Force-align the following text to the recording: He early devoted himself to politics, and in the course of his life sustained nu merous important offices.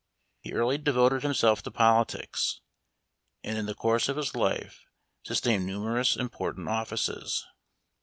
He 0.39 0.53
early 0.53 0.79
devoted 0.79 1.21
himself 1.21 1.61
to 1.61 1.69
politics, 1.69 2.61
and 3.43 3.55
in 3.55 3.67
the 3.67 3.75
course 3.75 4.09
of 4.09 4.17
his 4.17 4.35
life 4.35 4.81
sustained 5.21 5.67
nu 5.67 5.79
merous 5.79 6.17
important 6.17 6.67
offices. 6.67 7.45